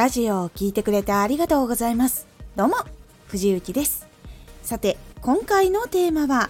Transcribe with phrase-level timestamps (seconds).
[0.00, 2.26] ラジオを聴いてくれてありがとうございます。
[2.56, 2.76] どうも、
[3.26, 4.06] 藤幸です。
[4.62, 6.48] さて、今回のテーマは、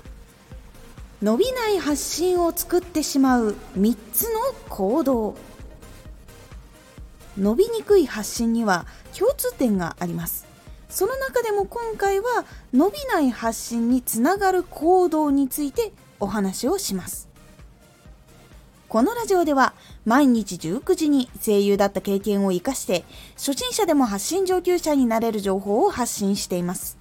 [1.20, 4.38] 伸びない発信を作ってしまう3つの
[4.68, 5.34] 行動。
[7.36, 8.86] 伸びにくい発信には
[9.18, 10.46] 共通点があります。
[10.88, 17.29] その中でも今回は伸びない発信につながる行動についてお話をします。
[18.90, 19.72] このラジオでは
[20.04, 23.04] 毎日19時に声優だった経験を活かして
[23.36, 26.98] 初心者でも発信上級者になれる情報を発信しています。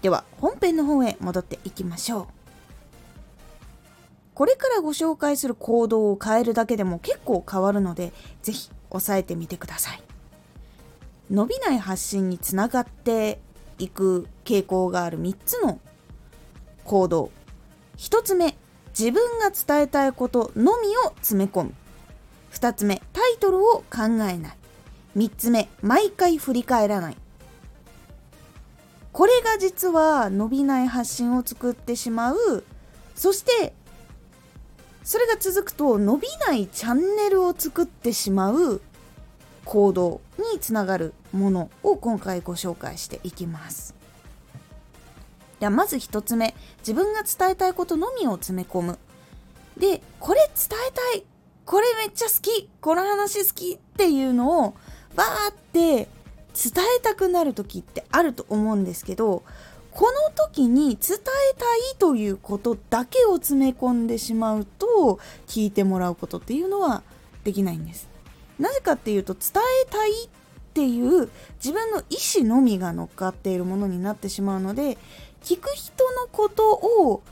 [0.00, 2.26] では本編の方へ戻っていきましょう。
[4.32, 10.02] これからご紹介する行動を変えるだけでも結構変わるのでぜひ押さえてみてください。
[11.30, 13.38] 伸びない発信につながって
[13.78, 15.78] いく傾向がある3つの
[16.84, 17.30] 行動。
[17.98, 18.56] 1つ目、
[18.98, 21.74] 自分が伝えたいことのみを詰め込む。
[22.52, 24.56] 2つ目タイトルを考えない。
[25.18, 27.16] 3つ目毎回振り返らない。
[29.12, 32.64] これが実は伸びない発信を作ってしまう。
[33.14, 33.74] そして
[35.04, 38.80] それが続くと伸びないチャンネルを作ってしまう。
[39.66, 40.22] 行動
[40.54, 43.94] につながるものを今回ご紹介していきます。
[45.60, 46.54] ではまず1つ目。
[46.78, 48.98] 自分が伝えたいことのみを詰め込む。
[49.78, 51.24] でこれ伝えたい。
[51.64, 52.68] これめっちゃ好き。
[52.80, 54.74] この話好きっていうのを
[55.14, 56.08] バーって
[56.56, 59.42] 伝えたくなる時ってあると思うんですけど
[59.90, 67.02] この時に伝えたいということだけを詰め込んでしまうと聞いてもらうことっていうのは
[67.44, 68.08] できないんです。
[68.58, 70.28] なぜかっていうと伝えたいっ
[70.74, 71.30] ていう
[71.62, 74.98] 自分の意思のみが乗っかっているものになってしまうので
[75.46, 77.22] 聞く人のことを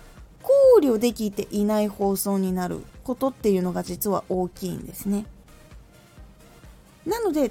[0.41, 5.27] 考慮できていない放送になることっていうのが実は大きいんですね。
[7.05, 7.51] なので伝え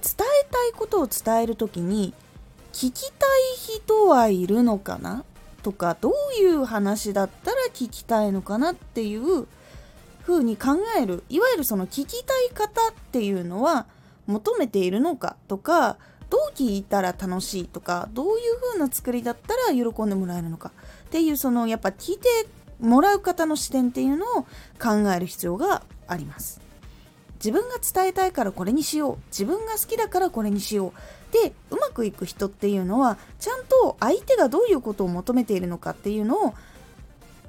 [0.49, 2.13] たいことを伝える時に
[2.71, 5.25] 聞きたい人はいるのかな
[5.63, 9.47] とかどういう話だったら聞きたいのかなっていう
[10.21, 13.85] 風に考えるいわゆるその聞きたい方っていうのは
[14.27, 15.97] 求めているのかとか
[16.33, 20.71] どう聞いたら楽しいとかどういう風な作りだったら喜んでもらえるのか。
[21.05, 22.27] っていうそのやっぱ聞いて
[22.79, 24.41] もらう方の視点っていうのを
[24.81, 26.59] 考える必要があります。
[27.35, 29.17] 自分が伝えたいからこれにしよう。
[29.27, 31.33] 自分が好きだからこれにしよう。
[31.33, 36.55] でうまくいく人っていうのはちゃんと相手がどういうことを求めているのかっていうのを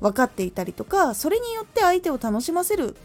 [0.01, 2.97] 分かっていたりとかそれによって相手を楽しませる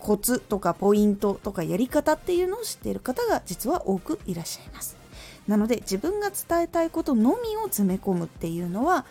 [0.00, 5.03] コツとかポイントとかやり方っていうのを知っている方が実は多くいらっしゃいます。
[5.46, 9.04] なので自分が伝えたいことのみを詰め込むっていうのは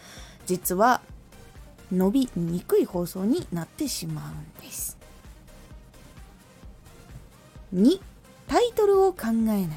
[0.45, 1.01] 実は
[1.91, 4.97] 伸びにくい放送になってしまうんです。
[7.73, 7.99] 2
[8.47, 9.67] タイトルを考えない。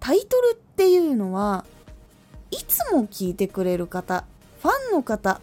[0.00, 1.64] タイトルっていうのは
[2.50, 4.24] いつも聞いてくれる方
[4.60, 5.40] ファンの方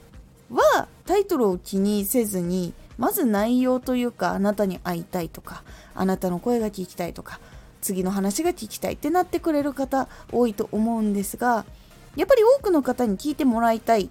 [0.52, 5.64] はタイトルを気にせずにまず内容というかあなたに会いたいとか
[5.96, 7.40] あなたの声が聞きたいとか
[7.82, 11.66] 次の話が聞きたいってなってくれる方多いと思うんですが
[12.16, 14.10] やっぱり多くの方に聞いてもらいたい。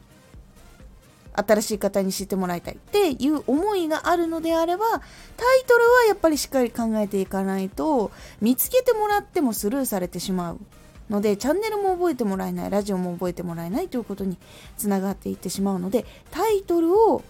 [1.32, 8.10] 新しい方に知ってもらいたいっていう思いがあるのであればタイトルはやっぱりしっかり考えていかないと
[8.40, 10.60] 見つけてもらってもスルーされてしまう
[11.08, 14.38] のでチャンネルも覚えてもらえないラジオも覚えてもらえないということに
[14.76, 17.22] つながっていってしまうのでタイトルを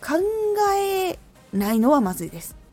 [0.00, 0.18] 考
[0.76, 1.18] え
[1.52, 2.63] ないのはまずいです。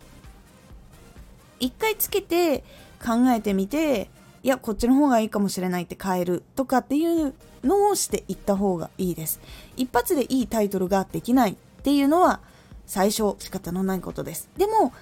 [1.62, 2.64] 一回つけて
[3.04, 4.10] 考えてみて
[4.44, 7.34] いやこっちの方がいいかもしれないって変えるとかっていう
[7.64, 9.40] のをしていった方がいいです。
[9.78, 12.40] 一発でいいタイトルができないっていうのは
[12.88, 14.50] 最初仕方のないことです。
[14.58, 14.94] でも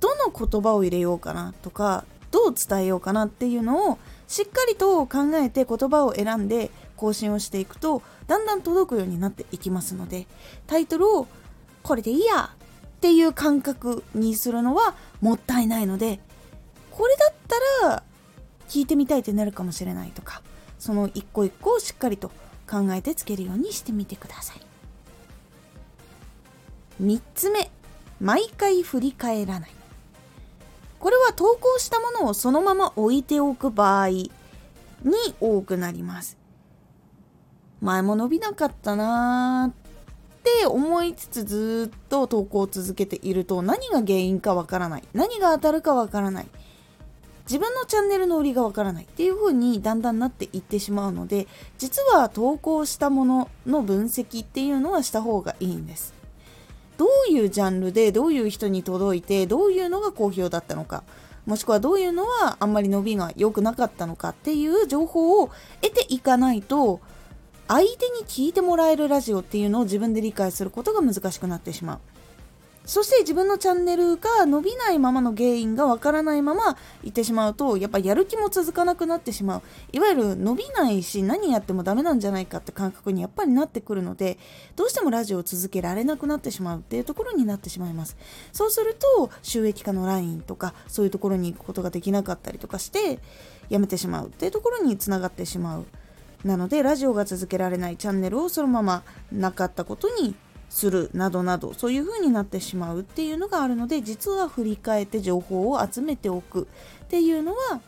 [0.00, 3.98] どの言葉を入れようかなとかどう伝えようかなっていうのを
[4.28, 10.26] しっかりと考えて言葉を選んで更新をしていくとだんだん届くようになっていきますので
[10.66, 11.26] タイトルを
[11.82, 12.50] これでいいや
[13.04, 16.20] っていう感覚にするのはもったいないので
[16.90, 17.34] これだっ
[17.82, 18.02] たら
[18.66, 20.40] 聞いてみたいってなるかもしれないとか
[20.78, 22.30] その一個一個をしっかりと
[22.66, 24.56] 考えてつけるようにしてみてください。
[27.02, 27.70] 3つ目
[28.20, 29.70] 毎回振り返らない。
[30.98, 34.32] これは投稿したものをそのまま置いておく場合に
[35.42, 36.38] 多くなります。
[37.82, 39.83] 前も伸びなかったなーっ
[40.44, 45.02] って思いつつずっと投稿を続けていると何が原因かわからない。
[45.14, 46.46] 何が当たるかわからない。
[47.46, 51.46] 自分のチャンネルの売りがわからないっていう風にだんだんなっていってしまうので
[51.76, 56.14] 実は投稿したものの分析っていうのはした方がいいんです。
[56.96, 61.02] どういうジャンルでどういう人に届いてどういうのが好評だったのか
[61.44, 65.50] もしくはどういうのはあんまり伸びが良くなかったのかっていう情報を
[65.82, 67.00] 得ていかないと
[67.66, 71.98] 相手に聞いてもらえるラジオっていうのを自分で理解することが難しくなってしまう。
[72.86, 79.62] そして自分のチャンネルが伸びないままの原因がわからないままいってしまうとやっぱやる気も続かなくなってしまう。
[79.92, 84.36] いわゆる伸びないし何やってもダメなんじゃないかって感覚にやっぱりなってくるので
[84.76, 88.18] どうしてもラジオを続けられなくなってしまうっていうところになってしまいます。
[88.52, 93.18] そうすると収益化のラインとかそういうところに行くことができなかったりとかして
[93.70, 95.86] やめてしまうっていうところにつながってしまう。
[96.44, 99.02] なのでラジオが続けられないチャンネルをそのまま
[99.32, 100.34] なかったことに
[100.68, 106.68] するなどなどそういう風になってしまうっていうのがあるので実は振り返って情報を集めておく
[107.04, 107.80] っていうのは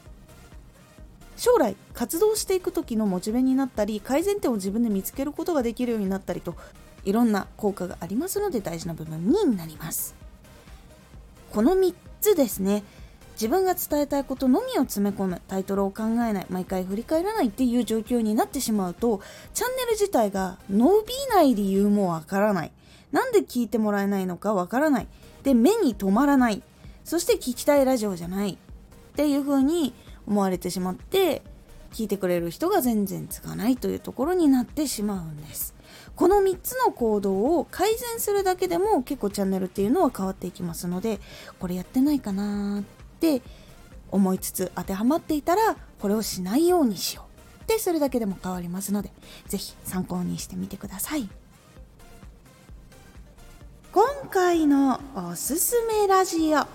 [1.36, 6.54] 将来活動していく時のモチベになったり改善点を自分で見つけることができるようになったりと
[7.04, 10.14] いろんな効果がありますので大事な部分になります。
[11.52, 12.82] この3つですね。
[13.36, 15.42] 自分が伝えたいことのみを詰め込む。
[15.46, 16.46] タイトルを考えない。
[16.48, 19.20] 毎回振り返らないっていう状況になってしまうと
[19.52, 22.72] チャンネル自体が伸びない理由もわからない。
[23.12, 25.08] なんで聞いてもらえないのかわからない。
[25.42, 26.62] で目に留まらない。
[27.04, 28.52] そして聞きたいラジオじゃない。
[28.54, 28.56] っ
[29.14, 29.92] ていう風に
[30.26, 31.42] 思われてしまって
[31.92, 35.74] 聞いてくれる人が全然つかないというところになってしまうんです。
[36.14, 41.20] この3つの行動を改善するだけでも結構チャンネルっていうのは変わっていきますので
[41.58, 42.95] これやってないかなって
[44.10, 47.62] 思いつつ当てはまっていたらこれをしないようにしよう。
[47.64, 49.10] ってするだけでも変わりますので
[49.48, 51.28] 是非参考にしてみてください。
[53.92, 56.66] 今回のおすすめラジオ。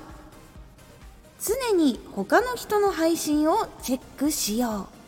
[1.39, 5.01] 常に他の人の配信をチェックしよう。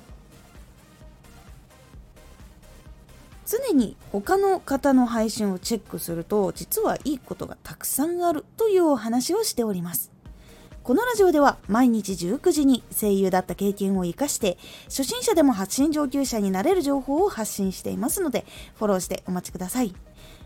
[3.46, 10.13] 常に他の方の配信をチェックすると実はいいことがたくさんあるというお話をしております。
[10.84, 14.58] このラジオでは毎日19時に声優だった経験を生かして
[14.90, 18.46] 初心者でも発信上級者になれる情報を発信していますので
[18.76, 19.96] フォローしてお待ちください。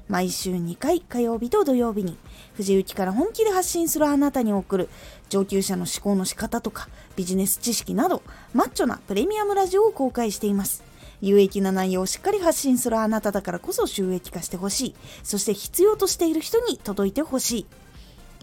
[0.07, 2.19] 毎週2回火曜日と土曜日に
[2.53, 4.89] 藤雪から本気で発信するあなたに送る
[5.27, 8.21] 上級者の思考の仕方とかビジネス知識など
[8.53, 10.83] マッチョなプレミアムラジオを公開しています。
[11.19, 14.95] 有益な内容をしっかり発信するあなただからこそ収益化してほしい。
[15.23, 17.65] そして必要としている人に届いてほしい。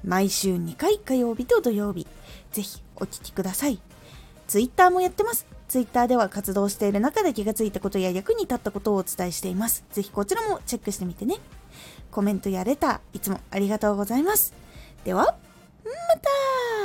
[0.05, 2.07] 毎週2回火曜日と土曜日
[2.53, 3.81] ぜひお聴きください
[4.47, 9.85] Twitter もやってますツイッターでは活動している中で気がついたことや役に立ったことをお伝えしています。
[9.91, 11.37] ぜひこちらもチェックしてみてね。
[12.13, 14.55] コメントやレター、いつもありがとうございます。
[15.05, 16.84] では、また